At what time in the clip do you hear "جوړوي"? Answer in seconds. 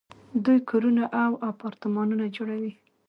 2.35-2.73